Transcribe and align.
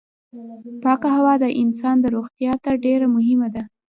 پاکه 0.83 1.09
هوا 1.17 1.33
د 1.43 1.45
انسان 1.61 1.97
روغتيا 2.15 2.53
ته 2.63 2.71
ډېره 2.83 3.07
مهمه 3.15 3.47
ده. 3.55 3.63